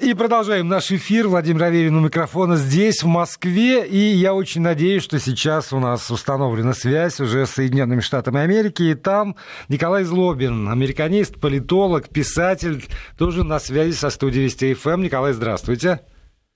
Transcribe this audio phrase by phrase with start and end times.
[0.00, 1.28] И продолжаем наш эфир.
[1.28, 3.86] Владимир Аверин у микрофона здесь, в Москве.
[3.86, 8.82] И я очень надеюсь, что сейчас у нас установлена связь уже с Соединенными Штатами Америки.
[8.82, 9.36] И там
[9.68, 12.86] Николай Злобин, американист, политолог, писатель,
[13.18, 15.02] тоже на связи со студией Вести ФМ.
[15.02, 16.00] Николай, здравствуйте.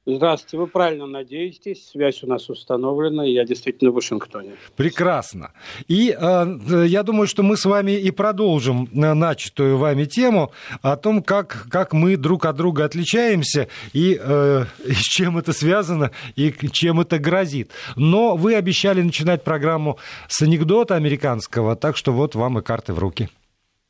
[0.06, 4.52] Здравствуйте, вы правильно надеетесь, связь у нас установлена, я действительно в Вашингтоне.
[4.76, 5.52] Прекрасно.
[5.88, 10.52] И э, я думаю, что мы с вами и продолжим э, начатую вами тему
[10.82, 15.54] о том, как, как мы друг от друга отличаемся, и, э, и с чем это
[15.54, 17.70] связано, и чем это грозит.
[17.96, 22.98] Но вы обещали начинать программу с анекдота американского, так что вот вам и карты в
[22.98, 23.30] руки.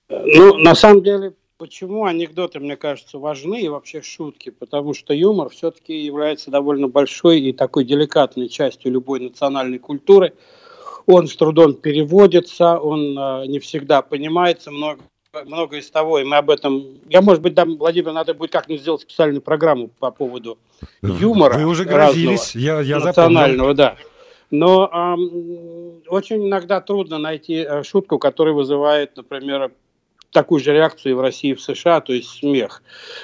[0.09, 4.51] Ну, на самом деле, Почему анекдоты, мне кажется, важны и вообще шутки?
[4.51, 10.33] Потому что юмор все-таки является довольно большой и такой деликатной частью любой национальной культуры.
[11.07, 15.03] Он с трудом переводится, он э, не всегда понимается, много,
[15.45, 16.99] много из того, и мы об этом...
[17.09, 20.59] Я, может быть, да, Владимир, надо будет как-нибудь сделать специальную программу по поводу
[21.03, 21.57] юмора.
[21.57, 23.75] Вы уже грозились, я, я национального, запомнил.
[23.75, 23.97] да.
[24.51, 29.71] Но эм, очень иногда трудно найти э, шутку, которая вызывает, например,
[30.35, 32.83] такую же реакцию и в России, и в США, то есть смех.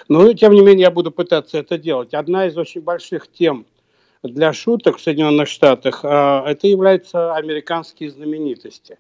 [0.09, 2.15] Но, тем не менее, я буду пытаться это делать.
[2.15, 3.67] Одна из очень больших тем
[4.23, 8.99] для шуток в Соединенных Штатах, а, это являются американские знаменитости.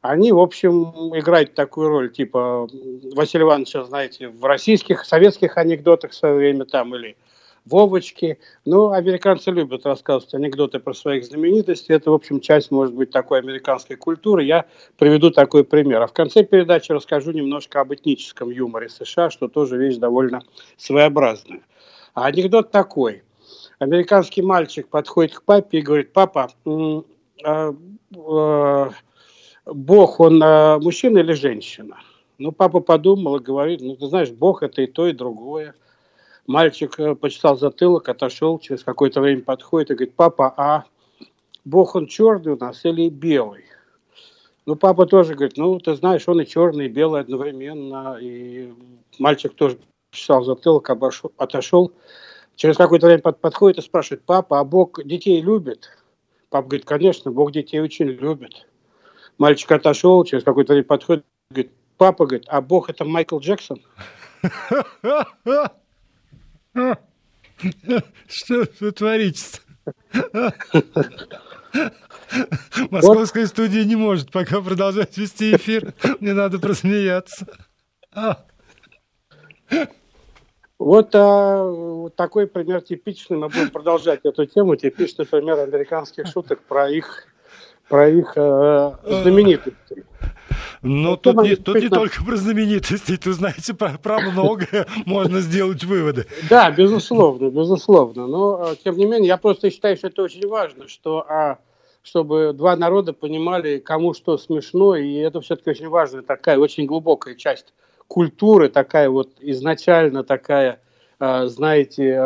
[0.00, 2.66] Они, в общем, играют такую роль, типа
[3.14, 7.16] Василий Иванович, знаете, в российских, советских анекдотах в свое время там, или
[7.66, 8.38] Вовочки.
[8.64, 11.92] Ну, американцы любят рассказывать анекдоты про своих знаменитостей.
[11.92, 14.44] Это, в общем, часть, может быть, такой американской культуры.
[14.44, 14.66] Я
[14.96, 16.00] приведу такой пример.
[16.00, 20.42] А в конце передачи расскажу немножко об этническом юморе США, что тоже вещь довольно
[20.76, 21.62] своеобразная.
[22.14, 23.22] А анекдот такой.
[23.78, 26.50] Американский мальчик подходит к папе и говорит, папа,
[27.44, 27.74] а,
[28.14, 28.90] а,
[29.66, 31.98] Бог, он а, мужчина или женщина?
[32.38, 35.74] Ну, папа подумал и говорит, ну, ты знаешь, Бог это и то, и другое.
[36.46, 40.84] Мальчик э, почесал затылок, отошел, через какое-то время подходит и говорит, папа, а
[41.64, 43.64] Бог он черный у нас или белый?
[44.66, 48.18] Ну, папа тоже говорит, ну, ты знаешь, он и черный, и белый одновременно.
[48.20, 48.72] И
[49.18, 49.78] мальчик тоже
[50.10, 51.92] почесал затылок, обошел, отошел.
[52.56, 55.88] Через какое-то время под, подходит и спрашивает, папа, а Бог детей любит?
[56.50, 58.66] Папа говорит, конечно, Бог детей очень любит.
[59.38, 63.82] Мальчик отошел, через какое-то время подходит, говорит, папа говорит, а Бог это Майкл Джексон?
[68.28, 69.60] Что вы творите
[72.90, 75.94] Московская студия не может пока продолжать вести эфир.
[76.20, 77.46] Мне надо просмеяться.
[80.78, 83.36] Вот, а, вот такой пример типичный.
[83.36, 84.76] Мы будем продолжать эту тему.
[84.76, 87.26] Типичный пример американских шуток про их,
[87.90, 90.04] про их э, знаменитостей.
[90.80, 95.82] Ну, тут, не, тут не только про знаменитостей, тут, знаете, про, про многое можно сделать
[95.82, 96.26] выводы.
[96.48, 98.28] Да, безусловно, безусловно.
[98.28, 101.58] Но, а, тем не менее, я просто считаю, что это очень важно, что, а,
[102.02, 107.34] чтобы два народа понимали, кому что смешно, и это все-таки очень важная такая, очень глубокая
[107.34, 107.74] часть
[108.06, 110.80] культуры, такая вот изначально такая,
[111.18, 112.18] знаете,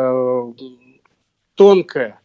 [1.55, 2.21] тонкая,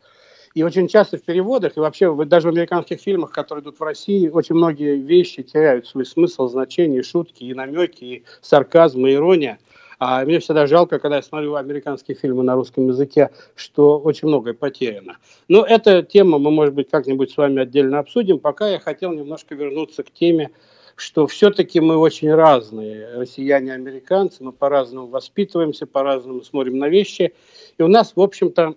[0.54, 4.28] и очень часто в переводах, и вообще даже в американских фильмах, которые идут в России,
[4.28, 9.58] очень многие вещи теряют свой смысл, значение, шутки, и намеки, и сарказм, и ирония.
[10.00, 14.54] А мне всегда жалко, когда я смотрю американские фильмы на русском языке, что очень многое
[14.54, 15.18] потеряно.
[15.46, 18.38] Но эта тема мы, может быть, как-нибудь с вами отдельно обсудим.
[18.38, 20.50] Пока я хотел немножко вернуться к теме,
[20.96, 27.34] что все-таки мы очень разные, россияне и американцы, мы по-разному воспитываемся, по-разному смотрим на вещи.
[27.76, 28.74] И у нас, в общем-то,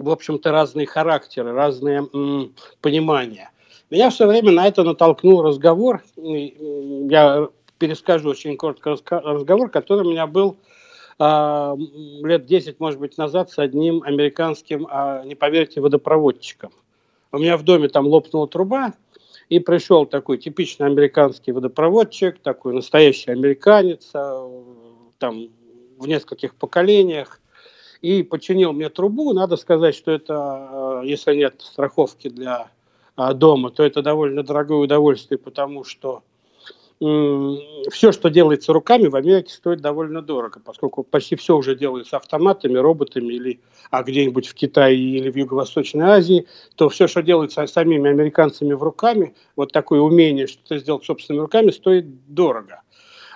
[0.00, 3.50] в общем-то, разные характеры, разные м, понимания.
[3.90, 6.02] Меня все время на это натолкнул разговор.
[6.16, 10.56] Я перескажу очень коротко разговор, который у меня был
[11.18, 11.76] э,
[12.22, 16.72] лет 10, может быть, назад с одним американским, э, не поверите, водопроводчиком.
[17.32, 18.94] У меня в доме там лопнула труба,
[19.48, 24.48] и пришел такой типичный американский водопроводчик, такой настоящий американец, э,
[25.18, 25.48] там
[25.98, 27.39] в нескольких поколениях,
[28.02, 29.32] и починил мне трубу.
[29.32, 32.70] Надо сказать, что это, э, если нет страховки для
[33.16, 36.22] э, дома, то это довольно дорогое удовольствие, потому что
[37.00, 42.76] все, что делается руками, в Америке стоит довольно дорого, поскольку почти все уже делается автоматами,
[42.76, 43.60] роботами, или
[43.90, 46.46] а где-нибудь в Китае или в Юго-Восточной Азии,
[46.76, 51.70] то все, что делается самими американцами в руками, вот такое умение что-то сделать собственными руками,
[51.70, 52.82] стоит дорого.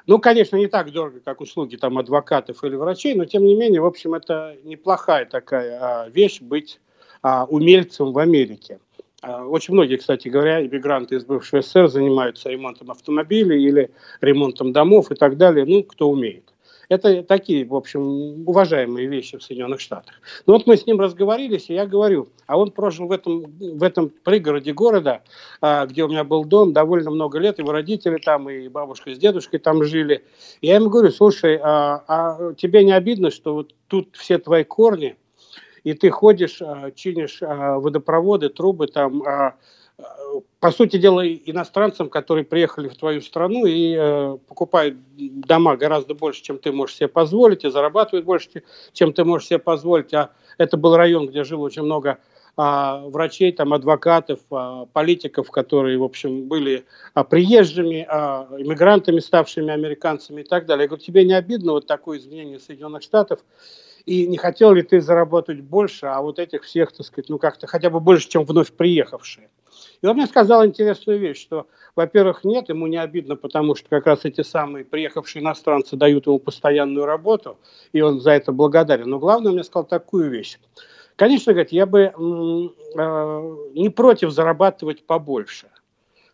[0.07, 3.81] Ну, конечно, не так дорого, как услуги там адвокатов или врачей, но тем не менее,
[3.81, 6.79] в общем, это неплохая такая а, вещь быть
[7.23, 8.81] а, умельцем в Америке.
[9.23, 13.91] А, очень многие, кстати говоря, иммигранты из бывшего СССР занимаются ремонтом автомобилей или
[14.21, 16.54] ремонтом домов и так далее, ну, кто умеет.
[16.89, 20.15] Это такие, в общем, уважаемые вещи в Соединенных Штатах.
[20.47, 23.83] Ну вот мы с ним разговорились, и я говорю, а он прожил в этом, в
[23.83, 25.23] этом пригороде города,
[25.61, 29.19] а, где у меня был дом, довольно много лет, его родители там, и бабушка с
[29.19, 30.25] дедушкой там жили.
[30.61, 34.65] И я ему говорю, слушай, а, а тебе не обидно, что вот тут все твои
[34.65, 35.17] корни,
[35.85, 39.23] и ты ходишь, а, чинишь а, водопроводы, трубы там,
[40.61, 46.43] по сути дела, иностранцам, которые приехали в твою страну и э, покупают дома гораздо больше,
[46.43, 48.63] чем ты можешь себе позволить, и зарабатывают больше,
[48.93, 50.13] чем ты можешь себе позволить.
[50.15, 52.19] А это был район, где жило очень много
[52.57, 59.73] а, врачей, там, адвокатов, а, политиков, которые, в общем, были а, приезжими, а, иммигрантами, ставшими
[59.73, 60.85] американцами и так далее.
[60.85, 63.41] Я говорю, тебе не обидно вот такое изменение Соединенных Штатов?
[64.07, 67.67] И не хотел ли ты заработать больше, а вот этих всех, так сказать, ну как-то
[67.67, 69.49] хотя бы больше, чем вновь приехавшие?
[70.05, 71.67] И он мне сказал интересную вещь, что,
[71.97, 76.39] во-первых, нет, ему не обидно, потому что как раз эти самые приехавшие иностранцы дают ему
[76.39, 77.57] постоянную работу,
[77.95, 79.09] и он за это благодарен.
[79.09, 80.59] Но главное, он мне сказал такую вещь.
[81.17, 85.69] Конечно, говорит, я бы э, не против зарабатывать побольше.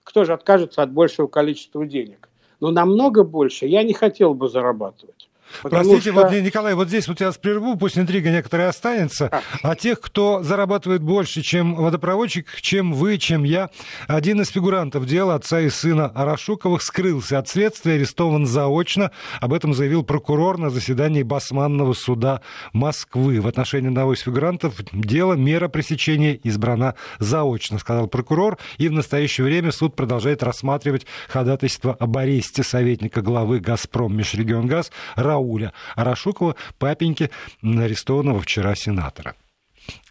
[0.03, 2.29] Кто же откажется от большего количества денег?
[2.59, 5.20] Но намного больше я не хотел бы зарабатывать.
[5.63, 6.13] Простите, что...
[6.13, 9.29] вот, Николай, вот здесь вот я вас прерву, пусть интрига некоторая останется.
[9.31, 9.43] А.
[9.63, 13.71] а тех, кто зарабатывает больше, чем водопроводчик, чем вы, чем я,
[14.07, 19.11] один из фигурантов дела отца и сына Арашуковых скрылся от следствия, арестован заочно.
[19.41, 22.41] Об этом заявил прокурор на заседании Басманного суда
[22.73, 23.41] Москвы.
[23.41, 28.59] В отношении одного из фигурантов дело мера пресечения избрана заочно, сказал прокурор.
[28.79, 35.40] И в настоящее время суд продолжает рассматривать ходатайство об аресте советника главы «Газпром» Межрегионгаз Рау
[35.41, 37.31] Рауля Арашукова, папеньки
[37.63, 39.35] арестованного вчера сенатора.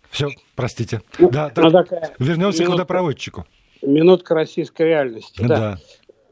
[0.09, 1.01] Все, простите.
[1.19, 3.45] Ну, да, так, такая вернемся минутка, к водопроводчику.
[3.83, 5.39] Минутка российской реальности.
[5.39, 5.47] Да.
[5.47, 5.77] да.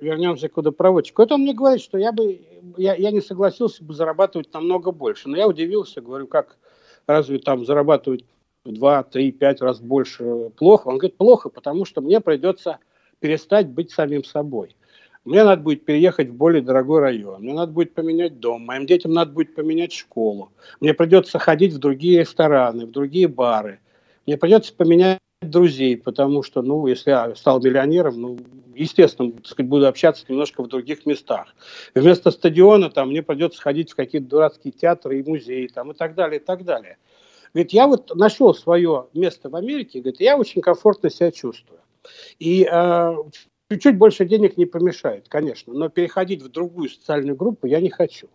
[0.02, 1.22] Вернемся к водопроводчику.
[1.22, 2.42] Это он мне говорит, что я бы
[2.78, 5.30] я, я не согласился бы зарабатывать намного больше.
[5.30, 6.58] Но я удивился, говорю, как
[7.06, 8.26] разве там зарабатывать
[8.66, 10.88] в 2, 3, 5 раз больше плохо?
[10.88, 12.80] Он говорит, плохо, потому что мне придется
[13.20, 14.76] перестать быть самим собой.
[15.28, 19.12] Мне надо будет переехать в более дорогой район, мне надо будет поменять дом, моим детям
[19.12, 23.82] надо будет поменять школу, мне придется ходить в другие рестораны, в другие бары,
[24.26, 28.38] мне придется поменять друзей, потому что, ну, если я стал миллионером, ну,
[28.74, 31.54] естественно, так сказать, буду общаться немножко в других местах.
[31.94, 36.16] Вместо стадиона там мне придется ходить в какие-то дурацкие театры и музеи там и так
[36.16, 36.98] далее, и так далее.
[37.54, 41.82] Ведь я вот нашел свое место в Америке, говорит, я очень комфортно себя чувствую.
[42.40, 43.16] И э,
[43.69, 48.30] Чуть-чуть больше денег не помешает, конечно, но переходить в другую социальную группу я не хочу.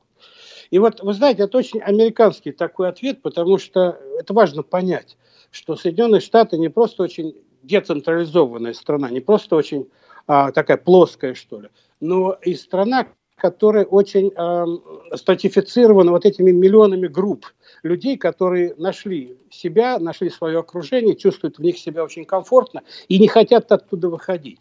[0.70, 5.16] И вот, вы знаете, это очень американский такой ответ, потому что это важно понять,
[5.50, 9.88] что Соединенные Штаты не просто очень децентрализованная страна, не просто очень
[10.26, 11.68] а, такая плоская, что ли,
[12.00, 14.66] но и страна, которая очень а,
[15.14, 17.46] стратифицирована вот этими миллионами групп
[17.82, 23.28] людей, которые нашли себя, нашли свое окружение, чувствуют в них себя очень комфортно и не
[23.28, 24.60] хотят оттуда выходить.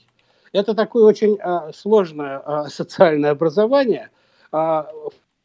[0.54, 4.10] Это такое очень а, сложное а, социальное образование,
[4.52, 4.90] а,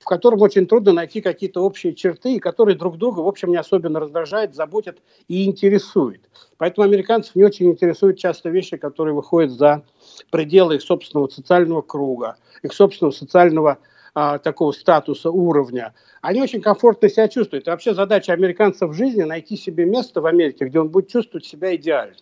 [0.00, 4.00] в котором очень трудно найти какие-то общие черты, которые друг друга, в общем, не особенно
[4.00, 4.98] раздражают, заботят
[5.28, 6.22] и интересуют.
[6.58, 9.84] Поэтому американцев не очень интересуют часто вещи, которые выходят за
[10.30, 13.78] пределы их собственного социального круга, их собственного социального
[14.14, 15.92] такого статуса, уровня.
[16.22, 17.66] Они очень комфортно себя чувствуют.
[17.66, 21.44] И вообще задача американцев в жизни найти себе место в Америке, где он будет чувствовать
[21.44, 22.14] себя идеально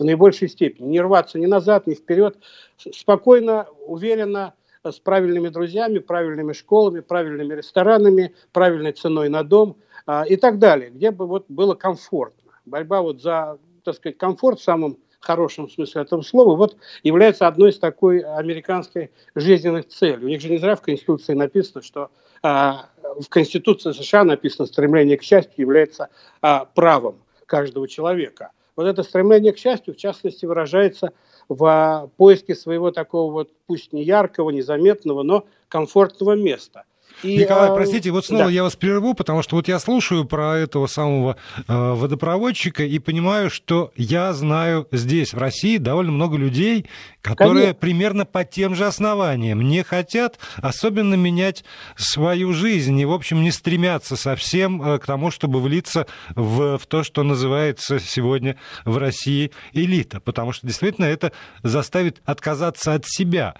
[0.00, 0.88] в наибольшей степени.
[0.88, 2.36] Не рваться ни назад, ни вперед.
[2.76, 9.76] Спокойно, уверенно, с правильными друзьями, правильными школами, правильными ресторанами, правильной ценой на дом
[10.06, 12.52] а, и так далее, где бы вот было комфортно.
[12.64, 17.72] Борьба вот за, так сказать, комфорт в самом хорошем смысле этого слова, вот является одной
[17.72, 20.24] из такой американской жизненных целей.
[20.24, 22.10] У них же не зря в Конституции написано, что
[22.42, 26.08] а, в Конституции США написано, стремление к счастью является
[26.40, 28.52] а, правом каждого человека.
[28.80, 31.12] Вот это стремление к счастью, в частности, выражается
[31.50, 36.84] в поиске своего такого вот, пусть не яркого, незаметного, но комфортного места.
[37.22, 38.50] И, Николай, а, простите, вот снова да.
[38.50, 43.50] я вас прерву, потому что вот я слушаю про этого самого э, водопроводчика и понимаю,
[43.50, 46.86] что я знаю здесь, в России, довольно много людей,
[47.20, 47.80] которые Конечно.
[47.80, 51.64] примерно по тем же основаниям не хотят особенно менять
[51.96, 56.86] свою жизнь и, в общем, не стремятся совсем э, к тому, чтобы влиться в, в
[56.86, 63.56] то, что называется сегодня в России элита, потому что действительно это заставит отказаться от себя.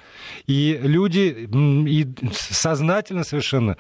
[0.47, 1.49] И люди
[1.87, 3.77] и сознательно совершенно совершенно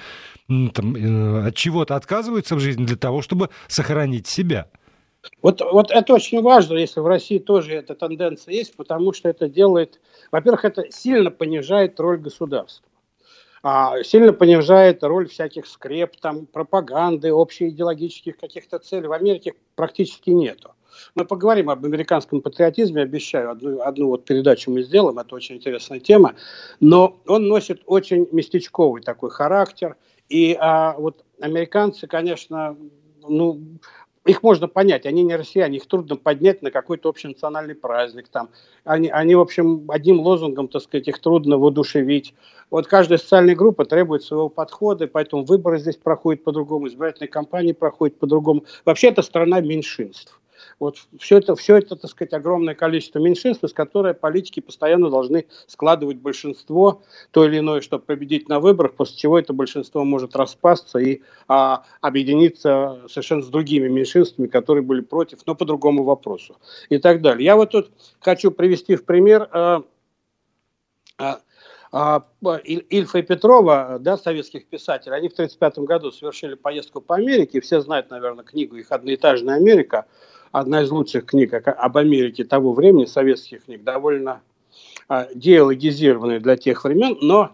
[0.49, 4.69] там, э, от чего-то отказываются в жизни для того, чтобы сохранить себя.
[5.43, 9.49] Вот, вот это очень важно, если в России тоже эта тенденция есть, потому что это
[9.49, 10.01] делает,
[10.33, 12.87] во-первых, это сильно понижает роль государства.
[13.63, 19.07] а, сильно понижает роль всяких скреп, там, пропаганды, общеидеологических каких-то целей.
[19.07, 20.73] В Америке практически нету.
[21.15, 26.01] Мы поговорим об американском патриотизме, обещаю, одну, одну вот передачу мы сделаем, это очень интересная
[26.01, 26.35] тема,
[26.81, 29.97] но он носит очень местечковый такой характер,
[30.29, 32.77] и а, вот американцы, конечно,
[33.29, 33.61] ну,
[34.27, 38.29] их можно понять, они не россияне, их трудно поднять на какой-то общенациональный праздник.
[38.29, 38.51] Там.
[38.85, 42.35] Они, они, в общем, одним лозунгом, так сказать, их трудно воодушевить.
[42.71, 48.19] Вот каждая социальная группа требует своего подхода, поэтому выборы здесь проходят по-другому, избирательные кампании проходят
[48.19, 48.65] по-другому.
[48.85, 50.39] Вообще это страна меньшинств.
[50.79, 55.47] Вот все это, все это, так сказать, огромное количество меньшинств, из которых политики постоянно должны
[55.67, 60.99] складывать большинство, то или иное, чтобы победить на выборах, после чего это большинство может распасться
[60.99, 66.57] и а, объединиться совершенно с другими меньшинствами, которые были против, но по другому вопросу
[66.89, 67.45] и так далее.
[67.45, 67.91] Я вот тут
[68.21, 69.83] хочу привести в пример а,
[71.93, 72.25] а,
[72.65, 77.81] Ильфа и Петрова, да, советских писателей, они в 1935 году совершили поездку по Америке, все
[77.81, 80.07] знают, наверное, книгу их «Одноэтажная Америка»,
[80.53, 84.43] одна из лучших книг об Америке того времени, советских книг, довольно
[85.09, 87.53] а, диалогизированная для тех времен, но,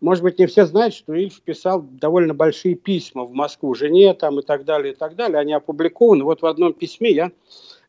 [0.00, 4.40] может быть, не все знают, что Ильф писал довольно большие письма в Москву жене там
[4.40, 5.38] и так далее, и так далее.
[5.38, 6.24] Они опубликованы.
[6.24, 7.32] Вот в одном письме я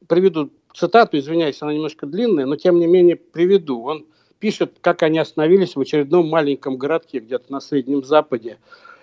[0.08, 3.84] приведу цитату, извиняюсь, она немножко длинная, но тем не менее приведу.
[3.84, 4.06] Он
[4.40, 8.58] пишет, как они остановились в очередном маленьком городке где-то на Среднем Западе.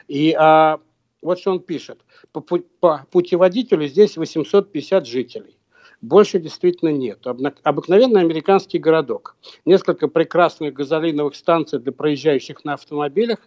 [0.09, 0.81] И а,
[1.23, 2.01] вот что он пишет.
[2.33, 5.57] По, по путеводителю здесь 850 жителей.
[6.01, 7.25] Больше действительно нет.
[7.63, 9.37] Обыкновенный американский городок.
[9.65, 13.39] Несколько прекрасных газолиновых станций для проезжающих на автомобилях,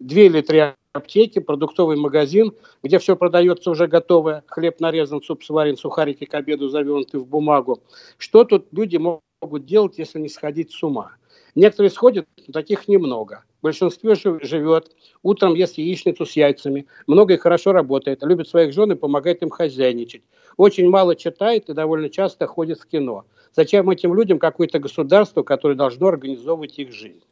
[0.00, 5.76] две или три аптеки, продуктовый магазин, где все продается уже готовое, хлеб нарезан, суп сварен,
[5.76, 7.80] сухарики к обеду завернуты в бумагу.
[8.18, 11.12] Что тут люди могут делать, если не сходить с ума?
[11.54, 13.44] Некоторые сходят, таких немного.
[13.62, 14.90] Большинство живет,
[15.22, 20.22] утром ест яичницу с яйцами, много хорошо работает, любит своих жен и помогает им хозяйничать.
[20.56, 23.24] Очень мало читает и довольно часто ходит в кино.
[23.54, 27.22] Зачем этим людям какое-то государство, которое должно организовывать их жизнь?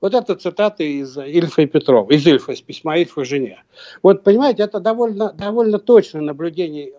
[0.00, 3.62] Вот это цитаты из Ильфа и Петрова, из Ильфа, из письма Ильфа жене.
[4.02, 6.92] Вот, понимаете, это довольно, довольно точное наблюдение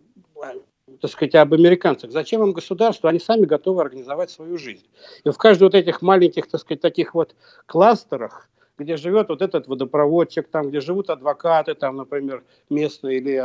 [1.05, 2.11] так сказать, об американцах.
[2.11, 3.09] Зачем им государство?
[3.09, 4.85] Они сами готовы организовать свою жизнь.
[5.23, 7.35] И в каждой вот этих маленьких, так сказать, таких вот
[7.67, 13.35] кластерах, где живет вот этот водопроводчик, там, где живут адвокаты, там, например, местные или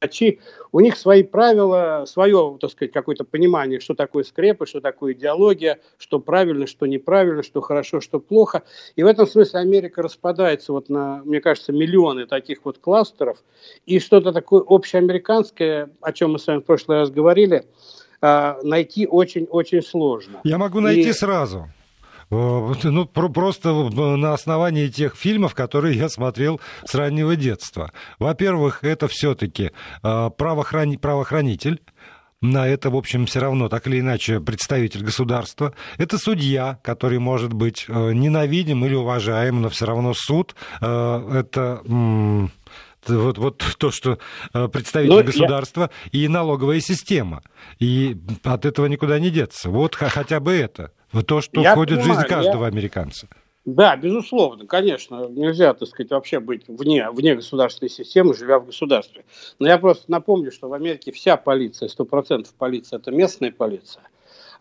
[0.00, 0.40] врачи,
[0.72, 5.80] у них свои правила, свое, так сказать, какое-то понимание, что такое скрепы, что такое идеология,
[5.98, 8.62] что правильно, что неправильно, что хорошо, что плохо.
[8.96, 13.38] И в этом смысле Америка распадается вот на, мне кажется, миллионы таких вот кластеров.
[13.86, 17.64] И что-то такое общеамериканское, о чем мы с вами в прошлый раз говорили,
[18.20, 20.40] а, найти очень-очень сложно.
[20.44, 21.12] Я могу найти и...
[21.12, 21.68] сразу.
[22.30, 27.92] Э, ну, просто на основании тех фильмов, которые я смотрел с раннего детства.
[28.18, 30.96] Во-первых, это все-таки э, правохрани...
[30.96, 31.80] правоохранитель,
[32.40, 35.74] на это, в общем, все равно, так или иначе, представитель государства.
[35.96, 40.54] Это судья, который может быть э, ненавидим или уважаем, но все равно суд.
[40.80, 41.82] Это
[43.08, 44.18] вот, вот то, что
[44.52, 46.20] представитель ну, государства я...
[46.24, 47.42] и налоговая система.
[47.78, 49.70] И от этого никуда не деться.
[49.70, 50.92] Вот хотя бы это.
[51.12, 52.68] Вот то, что я входит понимаю, в жизнь каждого я...
[52.68, 53.28] американца.
[53.64, 59.26] Да, безусловно, конечно, нельзя, так сказать, вообще быть вне, вне государственной системы, живя в государстве.
[59.58, 64.04] Но я просто напомню, что в Америке вся полиция, 100% полиция– это местная полиция,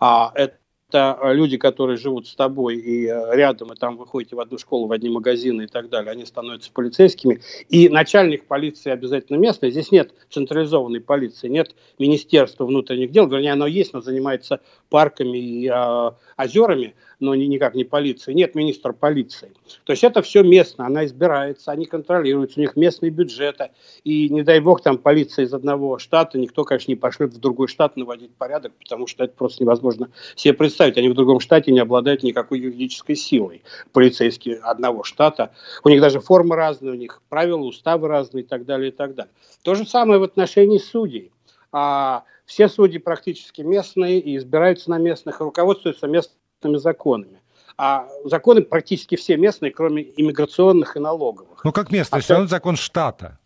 [0.02, 0.58] а это
[0.90, 4.58] это люди, которые живут с тобой и э, рядом, и там вы ходите в одну
[4.58, 7.42] школу, в одни магазины и так далее, они становятся полицейскими.
[7.68, 9.72] И начальник полиции обязательно местный.
[9.72, 15.68] Здесь нет централизованной полиции, нет Министерства внутренних дел, вернее, оно есть, но занимается парками и
[15.68, 18.34] э, озерами, но никак не полиции.
[18.34, 19.52] Нет министра полиции.
[19.84, 23.72] То есть это все местно, она избирается, они контролируются, у них местные бюджеты.
[24.04, 27.68] И не дай бог там полиция из одного штата, никто, конечно, не пошлет в другой
[27.68, 30.98] штат наводить порядок, потому что это просто невозможно себе представить.
[30.98, 33.64] Они в другом штате не обладают никакой юридической силой.
[33.94, 35.52] Полицейские одного штата.
[35.84, 39.16] У них даже формы разные, у них правила, уставы разные и так далее, и так
[39.16, 39.32] далее.
[39.64, 41.32] То же самое в отношении судей.
[41.72, 47.42] А, все судьи практически местные и избираются на местных, и руководствуются местными законами.
[47.78, 51.64] А законы практически все местные, кроме иммиграционных и налоговых.
[51.64, 53.38] Ну, как местный, а все равно закон штата.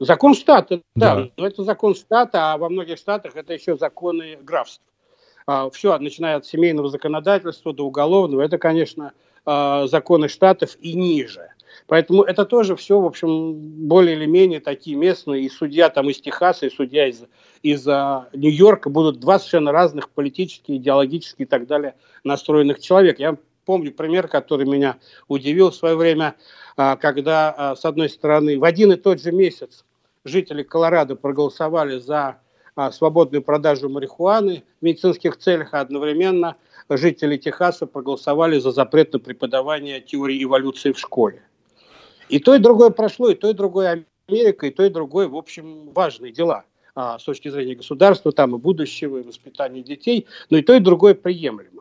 [0.00, 1.14] Закон штата, да.
[1.14, 1.28] да.
[1.36, 4.82] Но это закон штата, а во многих штатах это еще законы графств.
[5.46, 9.12] А, все, начиная от семейного законодательства до уголовного, это, конечно,
[9.44, 11.51] а, законы штатов и ниже.
[11.86, 15.42] Поэтому это тоже все, в общем, более или менее такие местные.
[15.42, 17.24] И судья там из Техаса, и судья из,
[17.62, 23.18] из а, Нью-Йорка будут два совершенно разных политически, идеологически и так далее настроенных человек.
[23.18, 24.98] Я помню пример, который меня
[25.28, 26.36] удивил в свое время,
[26.76, 29.84] а, когда, а, с одной стороны, в один и тот же месяц
[30.24, 32.38] жители Колорадо проголосовали за
[32.92, 36.56] свободную продажу марихуаны в медицинских целях, а одновременно
[36.88, 41.42] жители Техаса проголосовали за запрет на преподавание теории эволюции в школе.
[42.32, 45.36] И то, и другое прошло, и то, и другое Америка, и то, и другое, в
[45.36, 50.56] общем, важные дела а, с точки зрения государства, там и будущего, и воспитания детей, но
[50.56, 51.71] и то, и другое приемлемо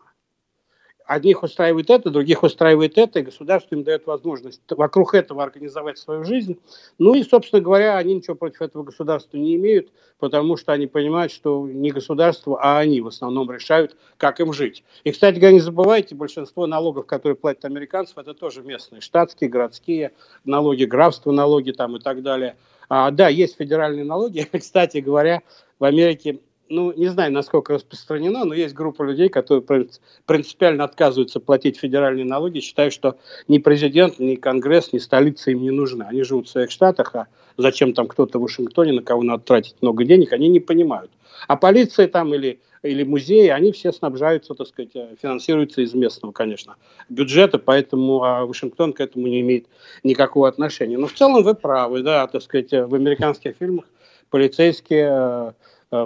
[1.12, 6.24] одних устраивает это, других устраивает это, и государство им дает возможность вокруг этого организовать свою
[6.24, 6.58] жизнь.
[7.00, 9.90] Ну и, собственно говоря, они ничего против этого государства не имеют,
[10.20, 14.84] потому что они понимают, что не государство, а они в основном решают, как им жить.
[15.04, 20.14] И, кстати говоря, не забывайте, большинство налогов, которые платят американцев, это тоже местные, штатские, городские,
[20.46, 22.56] налоги графства, налоги там и так далее.
[22.88, 24.48] А, да, есть федеральные налоги.
[24.58, 25.42] Кстати говоря,
[25.78, 26.40] в Америке
[26.72, 29.88] ну, не знаю, насколько распространено, но есть группа людей, которые
[30.26, 35.72] принципиально отказываются платить федеральные налоги, считают, что ни президент, ни Конгресс, ни столица им не
[35.72, 36.04] нужны.
[36.04, 39.76] Они живут в своих штатах, а зачем там кто-то в Вашингтоне, на кого надо тратить
[39.82, 41.12] много денег, они не понимают.
[41.48, 46.32] А полиция там или, или музеи, они все снабжаются, так сказать, э, финансируются из местного,
[46.32, 46.76] конечно,
[47.10, 49.68] бюджета, поэтому а Вашингтон к этому не имеет
[50.04, 50.98] никакого отношения.
[50.98, 53.86] Но в целом вы правы, да, так сказать, в американских фильмах
[54.30, 55.52] полицейские э, Э,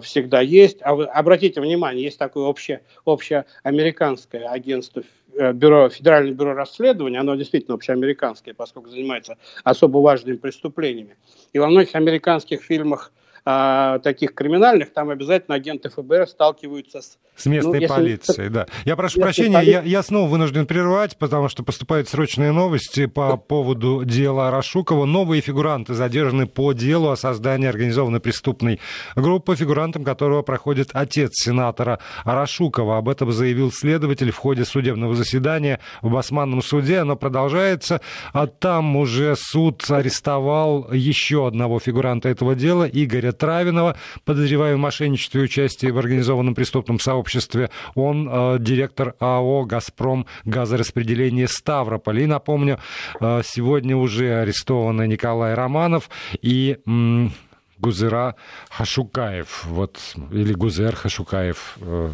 [0.02, 0.80] всегда есть.
[0.82, 5.04] А вы обратите внимание, есть такое общее, общеамериканское агентство
[5.38, 11.18] э, бюро, Федеральное бюро расследования, оно действительно общеамериканское, поскольку занимается особо важными преступлениями.
[11.54, 13.12] И во многих американских фильмах
[13.48, 17.18] а, таких криминальных, там обязательно агенты ФБР сталкиваются с...
[17.36, 18.66] С местной ну, полицией, да.
[18.86, 24.06] Я прошу прощения, я, я снова вынужден прервать, потому что поступают срочные новости по поводу
[24.06, 25.04] дела Рашукова.
[25.06, 28.80] Новые фигуранты задержаны по делу о создании организованной преступной
[29.18, 32.98] группы, фигурантом которого проходит отец сенатора Рашукова.
[32.98, 37.00] Об этом заявил следователь в ходе судебного заседания в Басманном суде.
[37.00, 38.00] Оно продолжается.
[38.32, 45.42] А там уже суд арестовал еще одного фигуранта этого дела, Игоря Травинова, подозреваемый в мошенничестве
[45.42, 47.70] и участии в организованном преступном сообществе.
[47.94, 52.22] Он э, директор АО «Газпром» газораспределение Ставрополь.
[52.22, 52.80] И, напомню,
[53.20, 56.10] э, сегодня уже арестованы Николай Романов
[56.42, 56.78] и
[57.86, 58.34] Гузера
[58.72, 60.00] Хашукаев, вот,
[60.32, 62.10] или Гузер Хашукаев, э,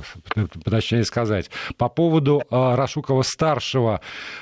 [0.65, 1.49] точнее сказать.
[1.77, 4.01] По поводу э, Рашукова-старшего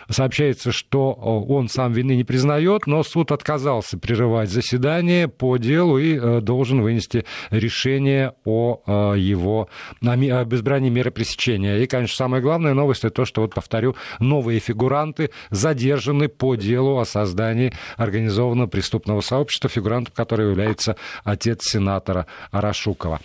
[0.10, 6.00] сообщается, что э, он сам вины не признает, но суд отказался прерывать заседание по делу
[6.00, 9.70] и должен вынести решение о его
[10.02, 11.78] о безбрании меры пресечения.
[11.78, 16.98] И, конечно, самая главная новость это то, что, вот повторю, новые фигуранты задержаны по делу
[16.98, 23.20] о создании организованного преступного сообщества, фигурантом которого является отец сенатора Арашукова.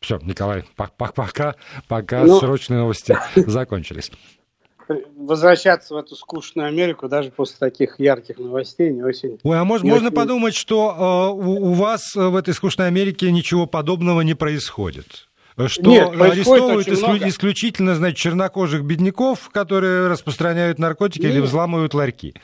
[0.00, 1.56] Все, Николай, пока,
[1.88, 4.12] пока ну, срочные новости закончились.
[5.16, 9.38] Возвращаться в эту скучную Америку даже после таких ярких новостей не очень.
[9.42, 10.16] Ой, а может, можно очень...
[10.16, 15.28] подумать, что э, у, у вас в этой скучной Америке ничего подобного не происходит?
[15.66, 17.28] Что Нет, арестовывают исклю...
[17.28, 21.32] исключительно, значит, чернокожих бедняков, которые распространяют наркотики Нет.
[21.32, 22.34] или взламывают ларьки.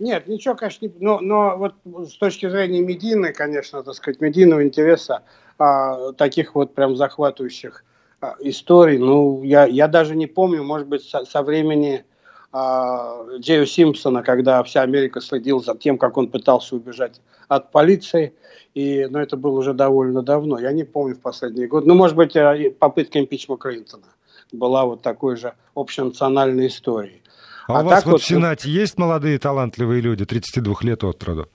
[0.00, 0.92] Нет, ничего, конечно, не...
[0.98, 1.74] Но, но вот
[2.08, 5.22] с точки зрения медийной, конечно, так сказать, медийного интереса,
[5.58, 7.84] а, таких вот прям захватывающих
[8.20, 12.04] а, историй, ну, я, я даже не помню, может быть, со, со времени
[12.50, 18.34] а, Джею Симпсона, когда вся Америка следила за тем, как он пытался убежать от полиции,
[18.74, 21.94] и, но ну, это было уже довольно давно, я не помню в последние годы, ну,
[21.94, 24.06] может быть, э, попытка импичмента Клинтона
[24.50, 27.22] была вот такой же общенациональной историей.
[27.66, 31.22] А, а у вас вот, вот в Сенате есть молодые талантливые люди, 32 лет от
[31.24, 31.48] роду?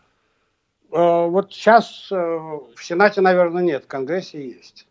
[0.91, 4.87] Э, вот сейчас э, в Сенате, наверное, нет, в Конгрессе есть.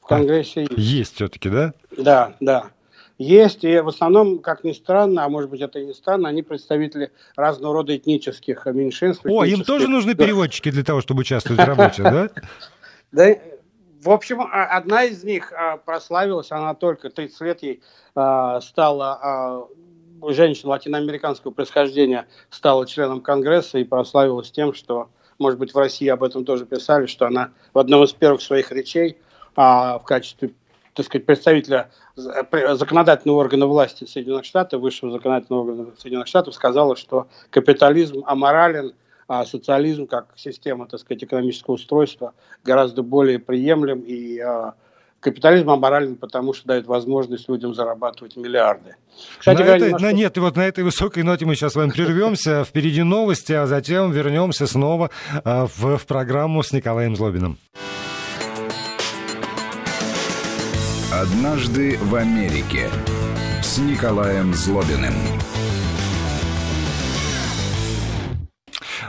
[0.00, 0.76] В а, Конгрессе а, есть.
[0.76, 1.72] Есть все-таки, да?
[1.96, 2.70] Да, да.
[3.16, 6.42] Есть, и в основном, как ни странно, а может быть это и не странно, они
[6.42, 9.24] представители разного рода этнических меньшинств.
[9.24, 9.58] О, этнических...
[9.58, 12.28] им тоже нужны переводчики для того, чтобы участвовать в работе, да?
[13.10, 13.34] Да,
[14.02, 19.68] в общем, а, одна из них а, прославилась, она только 30 лет ей стала
[20.28, 26.22] женщина латиноамериканского происхождения стала членом Конгресса и прославилась тем, что, может быть, в России об
[26.22, 29.18] этом тоже писали, что она в одном из первых своих речей
[29.56, 30.52] а, в качестве
[30.94, 37.28] так сказать, представителя законодательного органа власти Соединенных Штатов, высшего законодательного органа Соединенных Штатов, сказала, что
[37.50, 38.94] капитализм аморален,
[39.28, 44.74] а социализм как система, так сказать, экономического устройства гораздо более приемлем и а,
[45.20, 48.96] капитализм аморален, потому что дает возможность людям зарабатывать миллиарды.
[49.38, 50.06] Кстати, на говоря, этой, немножко...
[50.06, 52.64] на, нет, вот на этой высокой ноте мы сейчас с вами прервемся.
[52.68, 55.10] Впереди новости, а затем вернемся снова
[55.44, 57.58] а, в, в программу с Николаем Злобиным.
[61.12, 62.88] Однажды в Америке.
[63.62, 65.14] с Николаем Злобиным.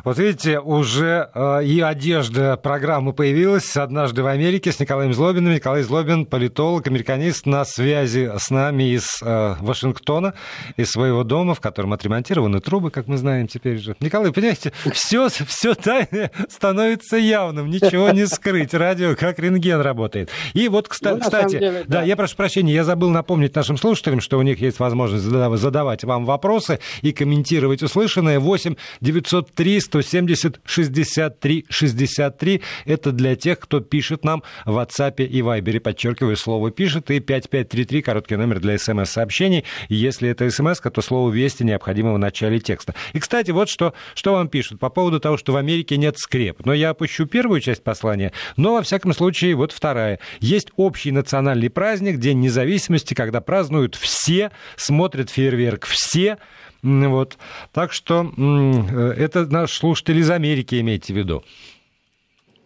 [0.03, 5.53] Вот видите, уже э, и одежда программы появилась однажды в Америке с Николаем Злобиным.
[5.53, 10.33] Николай Злобин, политолог, американист, на связи с нами из э, Вашингтона,
[10.77, 13.95] из своего дома, в котором отремонтированы трубы, как мы знаем теперь же.
[13.99, 18.73] Николай, понимаете, все, все тайное становится явным, ничего не скрыть.
[18.73, 20.29] Радио как рентген работает.
[20.53, 21.99] И вот, кстати, ну, кстати деле, да.
[21.99, 26.03] да, я прошу прощения, я забыл напомнить нашим слушателям, что у них есть возможность задавать
[26.03, 28.39] вам вопросы и комментировать услышанное.
[28.39, 32.61] 8 903 170 63 63.
[32.85, 35.79] Это для тех, кто пишет нам в WhatsApp и Viber.
[35.79, 37.11] Подчеркиваю, слово пишет.
[37.11, 39.65] И 5533, короткий номер для смс-сообщений.
[39.89, 42.95] Если это смс, то слово «Вести» необходимо в начале текста.
[43.13, 46.65] И, кстати, вот что, что вам пишут по поводу того, что в Америке нет скреп.
[46.65, 50.19] Но я опущу первую часть послания, но, во всяком случае, вот вторая.
[50.39, 56.37] Есть общий национальный праздник, День независимости, когда празднуют все, смотрят фейерверк все,
[56.81, 57.37] вот.
[57.71, 61.43] Так что э, это наш слушатель из Америки, имейте в виду.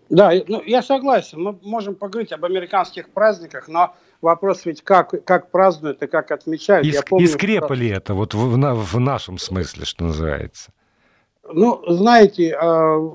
[0.09, 1.41] Да, ну, я согласен.
[1.41, 6.85] Мы можем поговорить об американских праздниках, но вопрос ведь как, как празднуют и как отмечают.
[6.85, 7.73] Из, помню, скрепа что...
[7.73, 10.71] ли это, вот в, в, в нашем смысле, что называется?
[11.51, 13.09] Ну, знаете, э,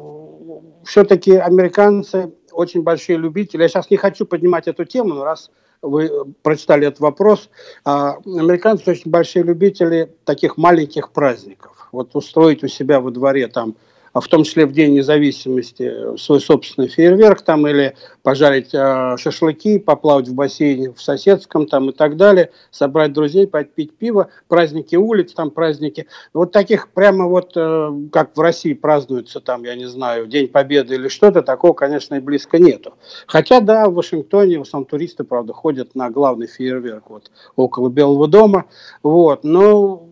[0.84, 3.62] все-таки американцы очень большие любители.
[3.62, 6.10] Я сейчас не хочу поднимать эту тему, но раз вы
[6.42, 7.50] прочитали этот вопрос,
[7.84, 11.88] а, американцы очень большие любители таких маленьких праздников.
[11.92, 13.76] Вот устроить у себя во дворе там
[14.14, 20.28] в том числе в День независимости, свой собственный фейерверк там, или пожарить э, шашлыки, поплавать
[20.28, 25.50] в бассейне в соседском там и так далее, собрать друзей, попить пиво, праздники улиц, там
[25.50, 26.06] праздники.
[26.32, 30.94] Вот таких прямо вот, э, как в России празднуются там, я не знаю, День Победы
[30.94, 32.94] или что-то, такого, конечно, и близко нету.
[33.26, 38.28] Хотя, да, в Вашингтоне в основном туристы, правда, ходят на главный фейерверк вот около Белого
[38.28, 38.66] дома,
[39.02, 40.07] вот, но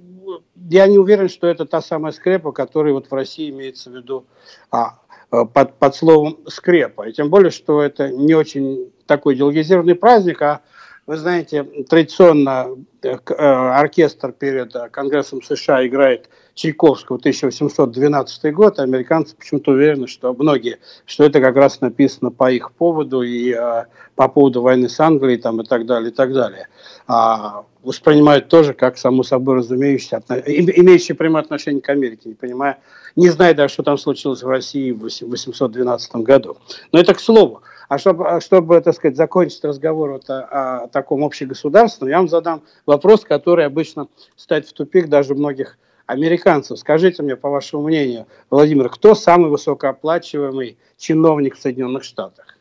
[0.55, 4.27] я не уверен, что это та самая скрепа, которая вот в России имеется в виду
[4.71, 4.99] а,
[5.33, 7.09] э, под, под словом скрепа.
[7.09, 10.63] И тем более, что это не очень такой идеологизированный праздник, а
[11.07, 19.73] вы знаете, традиционно э, э, оркестр перед Конгрессом США играет Чайковского 1812 год, американцы почему-то
[19.73, 24.63] уверены, что многие, что это как раз написано по их поводу и а, по поводу
[24.63, 26.69] войны с Англией там, и так далее, и так далее.
[27.07, 32.79] А, воспринимают тоже как само собой разумеющееся, имеющее прямое отношение к Америке, не понимая,
[33.17, 36.57] не зная даже, что там случилось в России в 1812 году.
[36.91, 37.61] Но это к слову.
[37.91, 42.29] А чтобы, а чтобы так сказать, закончить разговор вот о, о таком общегосударственном, я вам
[42.29, 46.79] задам вопрос, который обычно ставит в тупик даже многих американцев.
[46.79, 52.57] Скажите мне, по вашему мнению, Владимир, кто самый высокооплачиваемый чиновник в Соединенных Штатах?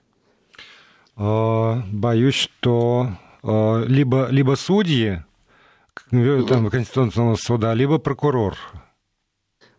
[1.15, 3.07] А, боюсь, что
[3.43, 5.19] а, либо, либо судьи
[6.11, 8.57] э, там, Конституционного суда, либо прокурор.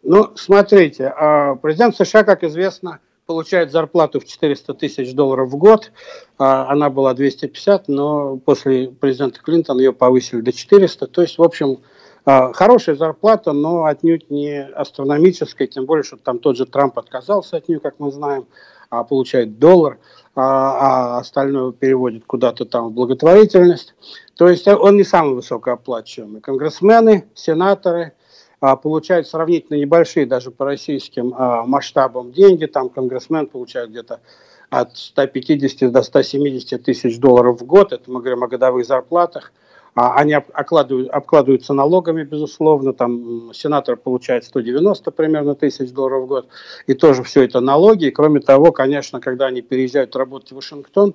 [0.03, 1.13] Ну, смотрите,
[1.61, 5.91] президент США, как известно, получает зарплату в 400 тысяч долларов в год.
[6.39, 11.09] Она была 250, но после президента Клинтона ее повысили до 400.
[11.09, 11.96] То есть, в общем, а,
[12.27, 17.69] хорошая зарплата, но отнюдь не астрономическая, тем более, что там тот же Трамп отказался от
[17.69, 18.47] нее, как мы знаем,
[18.91, 19.99] а получает доллар,
[20.35, 23.95] а, а остальное переводит куда-то там в благотворительность.
[24.37, 26.41] То есть он не самый высокооплачиваемый.
[26.41, 28.13] Конгрессмены, сенаторы
[28.61, 32.67] а, получают сравнительно небольшие даже по российским а, масштабам деньги.
[32.67, 34.21] Там конгрессмен получает где-то
[34.69, 37.93] от 150 до 170 тысяч долларов в год.
[37.93, 39.53] Это мы говорим о годовых зарплатах.
[39.97, 46.49] А они обкладывают, обкладываются налогами, безусловно, там сенатор получает 190 примерно тысяч долларов в год,
[46.87, 48.05] и тоже все это налоги.
[48.05, 51.15] И кроме того, конечно, когда они переезжают работать в Вашингтон,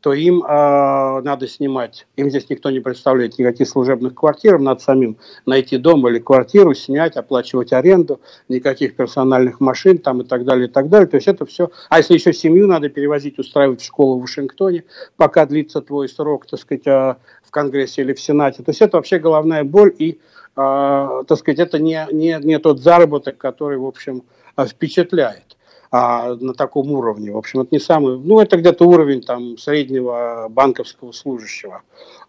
[0.00, 4.80] то им э, надо снимать, им здесь никто не представляет никаких служебных квартир, им надо
[4.80, 10.68] самим найти дом или квартиру, снять, оплачивать аренду, никаких персональных машин там и так далее,
[10.68, 11.08] и так далее.
[11.08, 11.70] То есть это все.
[11.88, 14.84] А если еще семью надо перевозить, устраивать в школу в Вашингтоне,
[15.16, 18.62] пока длится твой срок, так сказать, а, в Конгрессе или в Сенате.
[18.62, 20.20] То есть это вообще головная боль и,
[20.56, 24.22] э, так сказать, это не, не, не тот заработок, который, в общем,
[24.66, 25.47] впечатляет
[25.90, 27.32] а, на таком уровне.
[27.32, 31.82] В общем, это не самый, ну, это где-то уровень там среднего банковского служащего.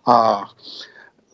[0.06, 0.46] А,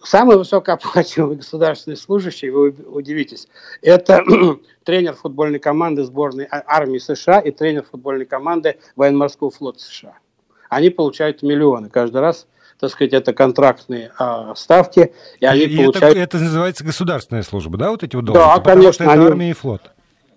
[0.04, 3.48] самый высокооплачиваемый государственный служащий, вы удивитесь,
[3.82, 4.24] это
[4.84, 10.18] тренер футбольной команды сборной а, армии США и тренер футбольной команды военно-морского флота США.
[10.70, 16.18] Они получают миллионы каждый раз так сказать, это контрактные а, ставки, и они и получают...
[16.18, 18.58] Это, это называется государственная служба, да, вот эти вот должности?
[18.58, 18.92] Да, конечно.
[18.92, 19.26] Потому что это они...
[19.26, 19.82] армия и флот.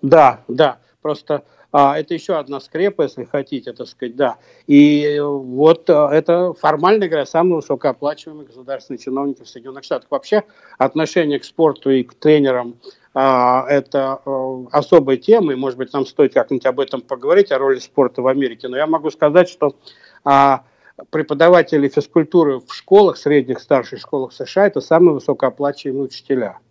[0.01, 0.77] Да, да.
[1.01, 4.37] Просто а, это еще одна скрепа, если хотите, так сказать, да.
[4.65, 10.09] И вот а, это, формально говоря, самые высокооплачиваемые государственные чиновники в Соединенных Штатах.
[10.09, 10.43] Вообще
[10.79, 12.79] отношение к спорту и к тренерам
[13.13, 17.59] а, это а, особая тема, и, может быть, нам стоит как-нибудь об этом поговорить, о
[17.59, 18.67] роли спорта в Америке.
[18.67, 19.75] Но я могу сказать, что
[20.23, 20.63] а,
[21.11, 26.57] преподаватели физкультуры в школах, средних, старших школах США, это самые высокооплачиваемые учителя–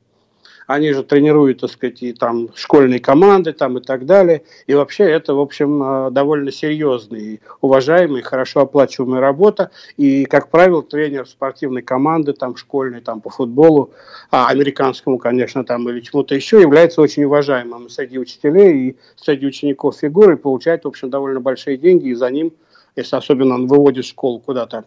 [0.68, 4.42] они же тренируют, так сказать, и там школьные команды там и так далее.
[4.66, 9.70] И вообще это, в общем, э, довольно серьезная, уважаемая, хорошо оплачиваемая работа.
[9.96, 13.92] И, как правило, тренер спортивной команды, там, школьной, там, по футболу,
[14.30, 19.96] а американскому, конечно, там, или чему-то еще, является очень уважаемым среди учителей и среди учеников
[19.96, 22.52] фигуры, и получает, в общем, довольно большие деньги, и за ним,
[22.94, 24.84] если особенно он выводит школу куда-то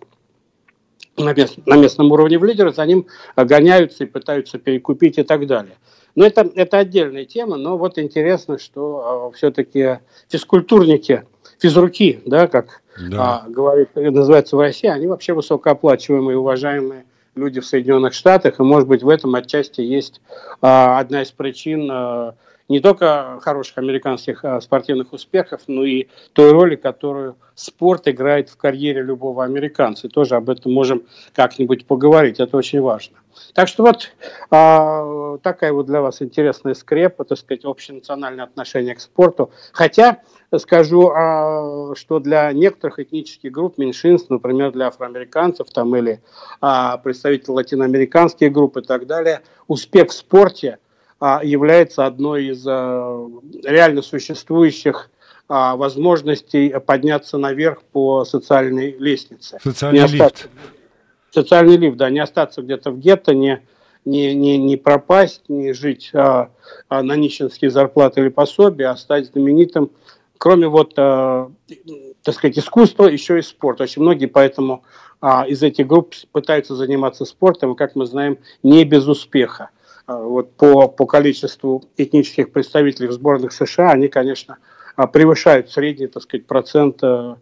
[1.26, 5.48] на, мест, на местном уровне в лидеры, за ним гоняются и пытаются перекупить и так
[5.48, 5.76] далее.
[6.16, 11.24] Но это, это отдельная тема, но вот интересно, что э, все-таки физкультурники,
[11.60, 13.44] физруки, да, как да.
[13.46, 17.06] А, говорит, называется в России, они вообще высокооплачиваемые, уважаемые
[17.36, 20.22] люди в Соединенных Штатах, и, может быть, в этом отчасти есть
[20.62, 22.36] а, одна из причин а,
[22.72, 28.56] не только хороших американских а, спортивных успехов, но и той роли, которую спорт играет в
[28.56, 30.08] карьере любого американца.
[30.08, 31.04] И тоже об этом можем
[31.34, 33.18] как-нибудь поговорить, это очень важно.
[33.54, 34.12] Так что вот
[34.52, 39.52] а, такая вот для вас интересная скрепа, так сказать, общенациональное отношение к спорту.
[39.74, 40.20] Хотя
[40.58, 46.22] скажу, а, что для некоторых этнических групп, меньшинств, например, для афроамериканцев там, или
[46.62, 50.78] а, представителей латиноамериканских групп и так далее, успех в спорте–
[51.44, 53.28] является одной из а,
[53.64, 55.12] реально существующих
[55.48, 59.60] а, возможностей подняться наверх по социальной лестнице.
[59.64, 60.50] Социальный не лифт.
[61.30, 63.62] социальный лифт, да, не остаться где-то в гетто, не,
[64.06, 66.50] не, не, не пропасть, не жить а,
[66.90, 69.92] а, на нищенские зарплаты или пособия, а стать знаменитым,
[70.38, 71.52] кроме вот, а,
[72.24, 73.82] так сказать, искусства, еще и спорт.
[73.82, 74.84] Очень многие поэтому
[75.20, 79.70] а, из этих групп пытаются заниматься спортом, и, как мы знаем, не без успеха.
[80.12, 84.58] А, вот по, по количеству этнических представителей в сборных США, они, конечно,
[84.96, 87.38] а, превышают средний, так сказать, процент а,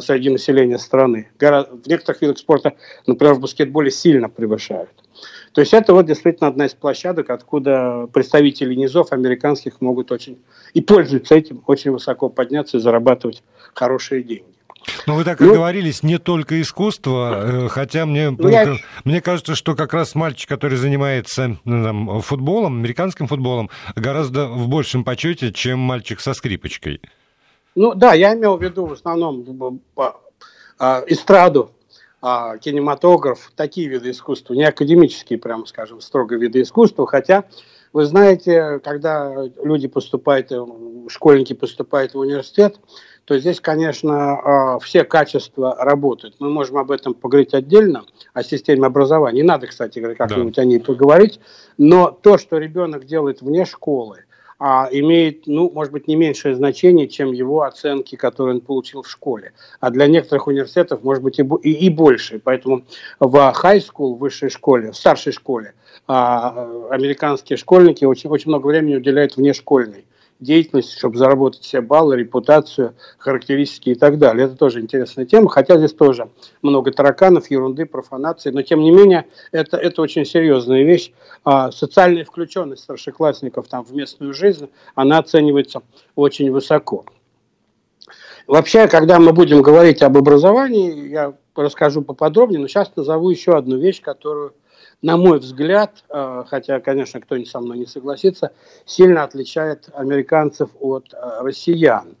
[0.00, 1.28] среди населения страны.
[1.38, 2.74] В некоторых видах спорта,
[3.06, 4.90] например, в баскетболе сильно превышают.
[5.52, 10.38] То есть это вот действительно одна из площадок, откуда представители низов американских могут очень
[10.72, 13.42] и пользуются этим, очень высоко подняться и зарабатывать
[13.74, 14.54] хорошие деньги.
[15.06, 18.76] Ну, вы так и ну, говорились, не только искусство, э, хотя мне, ну, я...
[19.04, 24.68] мне кажется, что как раз мальчик, который занимается ну, там, футболом, американским футболом, гораздо в
[24.68, 27.00] большем почете, чем мальчик со скрипочкой.
[27.74, 29.80] Ну да, я имел в виду в основном
[30.78, 31.72] а, эстраду,
[32.22, 37.44] а, кинематограф, такие виды искусства, не академические, прямо скажем, строго виды искусства, хотя
[37.92, 40.66] вы знаете, когда люди поступают, э,
[41.08, 42.80] школьники поступают в университет,
[43.24, 46.36] то здесь, конечно, а, все качества работают.
[46.40, 49.42] Мы можем об этом поговорить отдельно, о системе образования.
[49.42, 50.62] Не надо, кстати говоря, как-нибудь да.
[50.62, 51.40] о ней поговорить.
[51.78, 54.24] Но то, что ребенок делает вне школы,
[54.58, 59.10] а, имеет, ну, может быть, не меньшее значение, чем его оценки, которые он получил в
[59.10, 59.52] школе.
[59.80, 62.40] А для некоторых университетов, может быть, и, и, и больше.
[62.42, 62.84] Поэтому
[63.18, 65.72] в high school, в высшей школе, в старшей школе,
[66.06, 70.04] а, американские школьники очень, очень много времени уделяют внешкольной
[70.40, 74.46] деятельности, чтобы заработать все баллы, репутацию, характеристики и так далее.
[74.46, 76.28] Это тоже интересная тема, хотя здесь тоже
[76.62, 81.12] много тараканов, ерунды, профанации, но тем не менее это, это очень серьезная вещь.
[81.44, 85.82] А, социальная включенность старшеклассников там, в местную жизнь, она оценивается
[86.14, 87.04] очень высоко.
[88.46, 93.78] Вообще, когда мы будем говорить об образовании, я расскажу поподробнее, но сейчас назову еще одну
[93.78, 94.52] вещь, которую
[95.02, 98.52] на мой взгляд, э, хотя, конечно, кто-нибудь со мной не согласится,
[98.86, 102.16] сильно отличает американцев от э, россиян.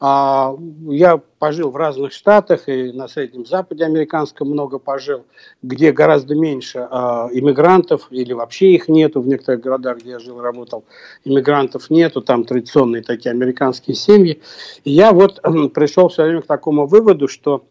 [0.00, 5.24] А, я пожил в разных штатах и на Среднем Западе американском много пожил,
[5.62, 9.20] где гораздо меньше а, иммигрантов или вообще их нету.
[9.20, 10.84] В некоторых городах, где я жил, работал,
[11.24, 14.40] иммигрантов нету, там традиционные такие американские семьи.
[14.84, 15.40] И я вот
[15.74, 17.64] пришел все время к такому выводу, что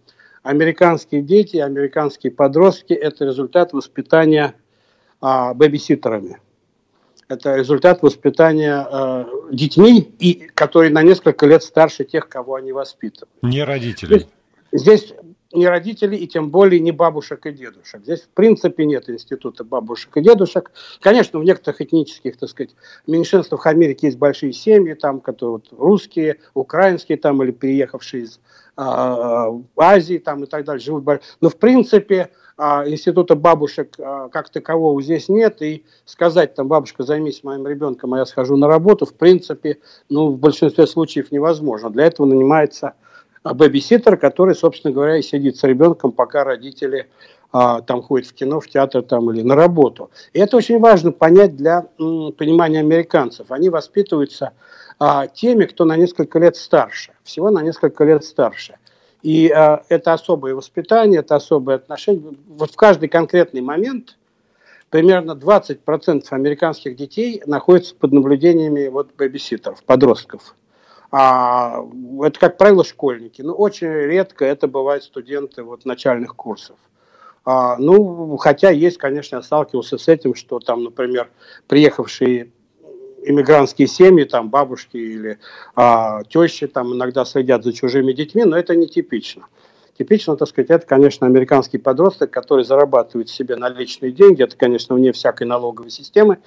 [0.47, 4.55] американские дети, американские подростки– это результат воспитания
[5.19, 6.39] а, бэбиситерами.
[7.29, 13.29] Это результат воспитания э, детьми, и, которые на несколько лет старше тех, кого они воспитывают.
[13.41, 14.27] Не родители.
[14.71, 15.13] Здесь,
[15.53, 18.01] не родители и тем более не бабушек и дедушек.
[18.03, 20.71] Здесь в принципе нет института бабушек и дедушек.
[20.99, 26.39] Конечно, в некоторых этнических, так сказать, меньшинствах Америки есть большие семьи, там, которые вот, русские,
[26.53, 28.39] украинские там, или переехавшие из
[28.75, 31.05] а, Азии там, и так далее живут.
[31.41, 37.03] Но в принципе а, института бабушек а, как такового здесь нет, и сказать там, бабушка,
[37.03, 39.77] займись моим ребенком, а я схожу на работу, в принципе,
[40.10, 41.89] ну, в большинстве случаев невозможно.
[41.89, 42.93] Для этого нанимается
[43.43, 47.08] а, бэбиситер, который, собственно говоря, и сидит с ребенком, пока родители
[47.52, 50.12] а, там ходят в кино, в театр там, или на работу.
[50.34, 53.52] И это очень важно понять для м, понимания американцев.
[53.52, 54.54] Они воспитываются
[55.00, 58.78] а, теми, кто на несколько лет старше, всего на несколько лет старше.
[59.23, 62.36] И э, это особое воспитание, это особое отношение.
[62.47, 64.15] Вот в каждый конкретный момент
[64.89, 70.56] примерно 20% американских детей находятся под наблюдениями вот бэбиситеров, подростков.
[71.12, 71.86] А,
[72.22, 73.41] это, как правило, школьники.
[73.41, 76.78] Но очень редко это бывают студенты вот, начальных курсов.
[77.46, 81.30] А, ну, хотя есть, конечно, я сталкивался с этим, что там, например,
[81.67, 82.52] приехавшие
[83.24, 85.39] иммигрантские семьи, там бабушки или
[85.76, 89.48] а, тещи там иногда следят за чужими детьми, но это не типично.
[89.98, 95.12] Типично, так сказать, это, конечно, американский подросток, который зарабатывает себе наличные деньги, это, конечно, вне
[95.12, 96.38] всякой налоговой системы,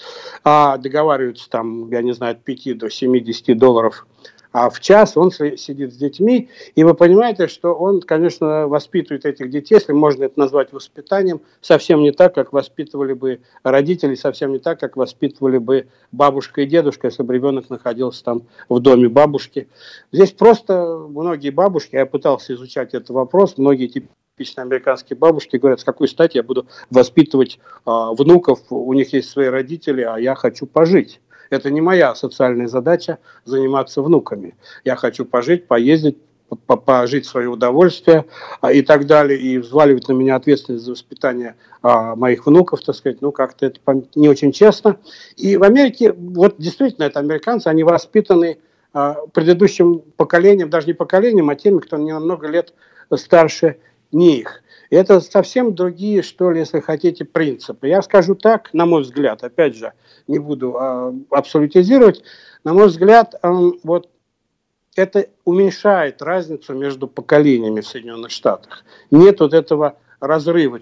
[0.45, 4.07] а договариваются там, я не знаю, от 5 до 70 долларов
[4.53, 9.51] а в час он сидит с детьми, и вы понимаете, что он, конечно, воспитывает этих
[9.51, 14.59] детей, если можно это назвать воспитанием, совсем не так, как воспитывали бы родители, совсем не
[14.59, 19.69] так, как воспитывали бы бабушка и дедушка, если бы ребенок находился там в доме бабушки.
[20.13, 25.85] Здесь просто многие бабушки, я пытался изучать этот вопрос, многие типичные американские бабушки говорят, с
[25.85, 30.67] какой стати я буду воспитывать э, внуков, у них есть свои родители, а я хочу
[30.67, 31.21] пожить.
[31.51, 34.55] Это не моя социальная задача заниматься внуками.
[34.85, 36.17] Я хочу пожить, поездить,
[36.67, 38.25] пожить в свое удовольствие
[38.61, 42.95] а, и так далее, и взваливать на меня ответственность за воспитание а, моих внуков, так
[42.95, 43.81] сказать, ну, как-то это
[44.15, 44.99] не очень честно.
[45.37, 48.59] И в Америке, вот действительно, это американцы, они воспитаны
[48.93, 52.75] а, предыдущим поколением, даже не поколением, а теми, кто не намного лет
[53.15, 53.77] старше
[54.13, 54.63] них.
[54.69, 57.89] И это совсем другие, что ли, если хотите, принципы.
[57.89, 59.93] Я скажу так, на мой взгляд, опять же,
[60.27, 62.23] не буду а, абсолютизировать,
[62.65, 63.53] на мой взгляд, а,
[63.85, 64.11] вот
[64.97, 68.85] это уменьшает разницу между поколениями в Соединенных Штатах.
[69.11, 70.81] Нет вот этого разрыва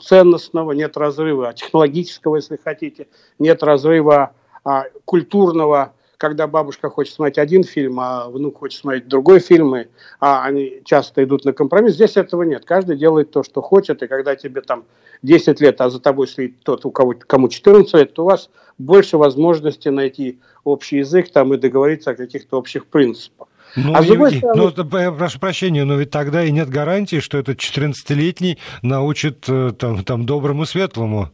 [0.00, 3.08] ценностного, нет разрыва технологического, если хотите,
[3.38, 9.38] нет разрыва а, культурного, когда бабушка хочет смотреть один фильм, а внук хочет смотреть другой
[9.38, 9.86] фильм, и,
[10.20, 11.94] а они часто идут на компромисс.
[11.94, 12.64] Здесь этого нет.
[12.64, 14.84] Каждый делает то, что хочет, и когда тебе там
[15.22, 18.50] 10 лет, а за тобой стоит тот, у кого, кому 14 лет, то у вас
[18.78, 23.46] больше возможности найти общий язык там, и договориться о каких-то общих принципах.
[23.76, 24.72] Ну, а Евгений, стороны...
[24.76, 29.72] ну, я прошу прощения, но ведь тогда и нет гарантии, что этот 14-летний научит э,
[29.78, 31.30] там, там доброму светлому.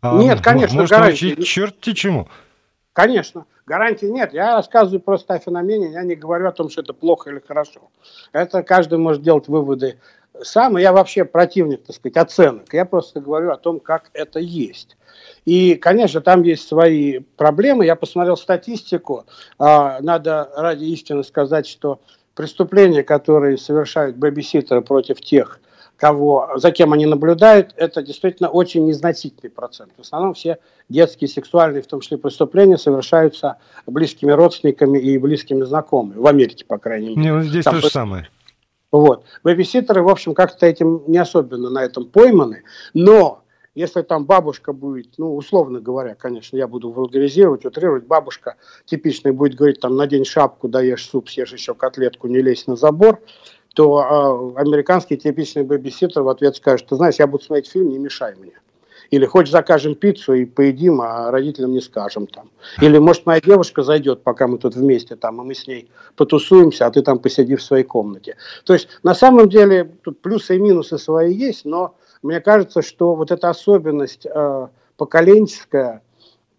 [0.00, 1.26] А нет, конечно, может гарантии.
[1.26, 2.28] научить черти чему.
[2.94, 4.32] Конечно, гарантий нет.
[4.32, 7.90] Я рассказываю просто о феномене, я не говорю о том, что это плохо или хорошо.
[8.32, 9.98] Это каждый может делать выводы
[10.42, 10.76] сам.
[10.76, 12.72] Я вообще противник, так сказать, оценок.
[12.72, 14.96] Я просто говорю о том, как это есть.
[15.44, 17.84] И, конечно, там есть свои проблемы.
[17.84, 19.26] Я посмотрел статистику.
[19.58, 22.00] А, надо ради истины сказать, что
[22.36, 25.60] преступления, которые совершают бэбиситеры против тех,
[26.04, 29.90] кого, за кем они наблюдают, это действительно очень незначительный процент.
[29.96, 30.58] В основном все
[30.90, 36.18] детские, сексуальные, в том числе преступления, совершаются близкими родственниками и близкими знакомыми.
[36.18, 37.30] В Америке, по крайней мере.
[37.30, 38.28] Не, здесь Там, то же самое.
[38.92, 39.24] Вот.
[39.44, 42.64] Бэбиситеры, в общем, как-то этим не особенно на этом пойманы.
[42.92, 43.42] Но
[43.74, 49.54] если там бабушка будет, ну, условно говоря, конечно, я буду вулгаризировать, утрировать, бабушка типичная будет
[49.54, 53.22] говорить, там, надень шапку, даешь суп, съешь еще котлетку, не лезь на забор,
[53.74, 57.98] то э, американский типичный бэбиситер в ответ скажет, ты знаешь, я буду смотреть фильм, не
[57.98, 58.52] мешай мне.
[59.10, 62.50] Или хоть закажем пиццу и поедим, а родителям не скажем там.
[62.80, 66.86] Или, может, моя девушка зайдет, пока мы тут вместе там, и мы с ней потусуемся,
[66.86, 68.36] а ты там посиди в своей комнате.
[68.64, 73.14] То есть, на самом деле, тут плюсы и минусы свои есть, но мне кажется, что
[73.14, 76.02] вот эта особенность э, поколенческая,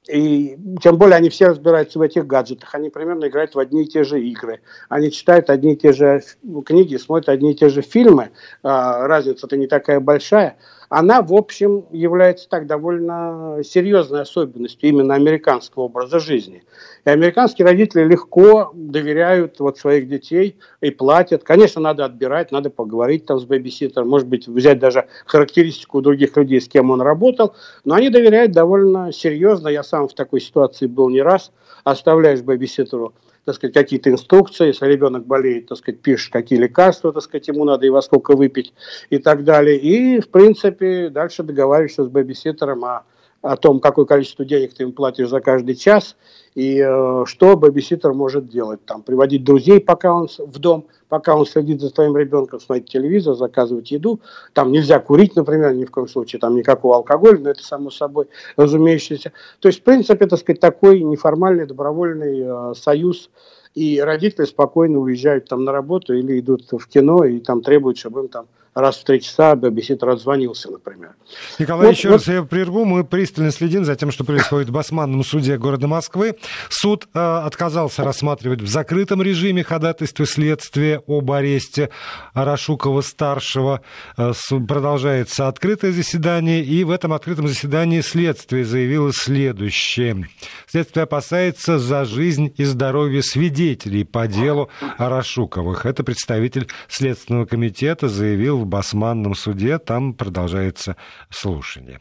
[0.07, 3.87] и тем более они все разбираются в этих гаджетах, они примерно играют в одни и
[3.87, 6.21] те же игры, они читают одни и те же
[6.65, 8.29] книги, смотрят одни и те же фильмы,
[8.63, 10.57] а, разница-то не такая большая,
[10.97, 16.63] она, в общем, является так довольно серьезной особенностью именно американского образа жизни.
[17.03, 21.43] И американские родители легко доверяют вот своих детей и платят.
[21.43, 26.61] Конечно, надо отбирать, надо поговорить там с бэбиситером, может быть, взять даже характеристику других людей,
[26.61, 29.67] с кем он работал, но они доверяют довольно серьезно.
[29.67, 31.51] Я сам в такой ситуации был не раз.
[31.83, 33.13] Оставляешь бэбиситеру
[33.45, 37.63] так сказать, какие-то инструкции, если ребенок болеет, так сказать, пишешь, какие лекарства, так сказать, ему
[37.63, 38.73] надо и во сколько выпить
[39.11, 39.77] и так далее.
[39.77, 43.03] И, в принципе, дальше договариваешься с бэбиситером о
[43.45, 46.15] о том, какое количество денег ты им платишь за каждый час,
[46.55, 48.83] и э, что бэбиситер может делать.
[48.85, 53.35] Там, приводить друзей, пока он в дом, пока он следит за твоим ребенком, смотреть телевизор,
[53.35, 54.19] заказывать еду.
[54.53, 58.25] Там нельзя курить, например, ни в коем случае, там никакого алкоголя, но это само собой
[58.57, 59.31] разумеющееся.
[59.59, 63.29] То есть, в принципе, так сказать, такой неформальный добровольный э, союз
[63.75, 68.21] и родители спокойно уезжают там на работу или идут в кино и там требуют, чтобы
[68.21, 71.15] им там раз в три часа бэбиситер отзвонился, например.
[71.57, 72.15] Николай, вот, еще вот...
[72.15, 72.83] раз я прерву.
[72.83, 76.35] Мы пристально следим за тем, что происходит в Басманном суде города Москвы.
[76.69, 81.89] Суд э, отказался рассматривать в закрытом режиме ходатайство следствия об аресте
[82.33, 83.81] Арашукова-старшего.
[84.17, 84.33] Э,
[84.67, 90.27] продолжается открытое заседание, и в этом открытом заседании следствие заявило следующее.
[90.67, 95.85] Следствие опасается за жизнь и здоровье свидетелей по делу Арашуковых.
[95.85, 100.95] Это представитель Следственного комитета заявил в Басманном суде, там продолжается
[101.29, 101.99] слушание.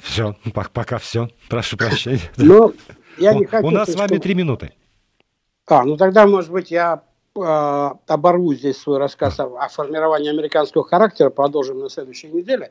[0.00, 1.28] Все, пока все.
[1.48, 2.20] Прошу прощения.
[2.36, 2.74] Ну,
[3.18, 4.72] я не хочу, У нас с вами три минуты.
[5.66, 7.02] А, ну тогда, может быть, я
[7.36, 12.70] э, оборву здесь свой рассказ о, о формировании американского характера, продолжим на следующей неделе.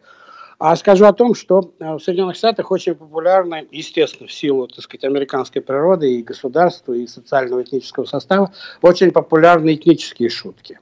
[0.60, 4.84] А скажу о том, что э, в Соединенных Штатах очень популярны, естественно, в силу, так
[4.84, 10.80] сказать, американской природы и государства, и социального этнического состава, очень популярны этнические шутки.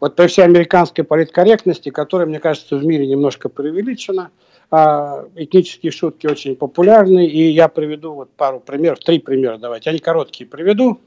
[0.00, 4.30] Вот при всей американской политкорректности, которая, мне кажется, в мире немножко преувеличена,
[4.70, 9.98] а, этнические шутки очень популярны, и я приведу вот пару примеров, три примера давайте, они
[9.98, 11.00] короткие приведу.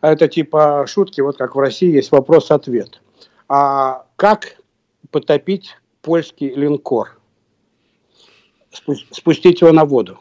[0.00, 3.00] Это типа шутки, вот как в России есть вопрос-ответ.
[3.48, 4.56] А как
[5.10, 7.18] потопить польский линкор?
[9.10, 10.18] Спустить его на воду.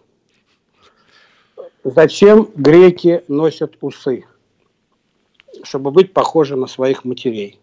[1.84, 4.26] Зачем греки носят усы?
[5.64, 7.60] Чтобы быть похожи на своих матерей.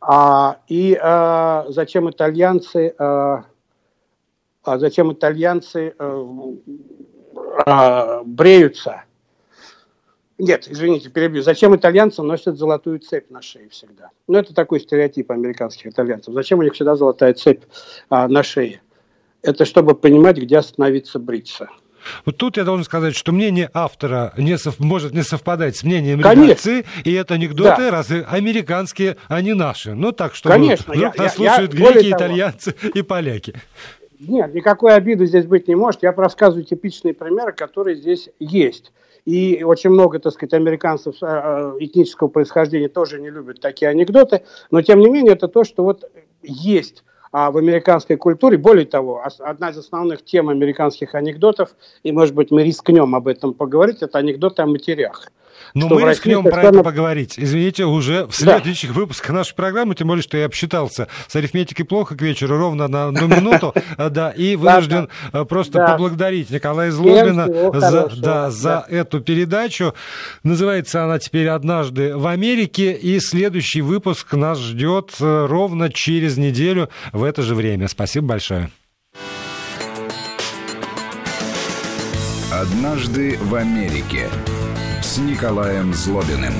[0.00, 3.44] А, и а, зачем итальянцы, а,
[4.64, 6.26] а зачем итальянцы а,
[7.66, 9.04] а, бреются?
[10.38, 11.42] Нет, извините, перебью.
[11.42, 14.10] Зачем итальянцы носят золотую цепь на шее всегда?
[14.26, 16.34] Ну, это такой стереотип американских итальянцев.
[16.34, 17.62] Зачем у них всегда золотая цепь
[18.08, 18.82] а, на шее?
[19.42, 21.68] Это чтобы понимать, где остановиться бриться.
[22.24, 24.78] Вот тут я должен сказать, что мнение автора не сов...
[24.78, 27.90] может не совпадать с мнением редакции, и это анекдоты, да.
[27.90, 29.94] раз американские, а не наши.
[29.94, 33.54] Ну так что Конечно, вдруг я, нас я, слушают я, греки, итальянцы того, и поляки.
[34.20, 36.02] Нет, никакой обиды здесь быть не может.
[36.02, 38.92] Я рассказываю типичные примеры, которые здесь есть.
[39.24, 44.42] И очень много, так сказать, американцев э, э, этнического происхождения тоже не любят такие анекдоты.
[44.70, 46.10] Но, тем не менее, это то, что вот
[46.42, 48.58] есть а в американской культуре.
[48.58, 53.54] Более того, одна из основных тем американских анекдотов, и, может быть, мы рискнем об этом
[53.54, 55.32] поговорить, это анекдоты о матерях.
[55.74, 57.34] Но мы рискнем про это поговорить.
[57.36, 59.00] Извините, уже в следующих да.
[59.00, 63.06] выпусках нашей программы, тем более, что я обсчитался с арифметикой плохо к вечеру, ровно на
[63.08, 63.74] одну минуту,
[64.10, 67.46] да, и вынужден э, просто поблагодарить Николая Злобина
[67.80, 69.94] за, да, за эту передачу.
[70.42, 76.88] Называется она теперь «Однажды в Америке», и следующий выпуск нас ждет э, ровно через неделю
[77.12, 77.88] в это же время.
[77.88, 78.70] Спасибо большое.
[82.52, 84.28] «Однажды в Америке»
[85.02, 86.54] с Николаем Злобиным.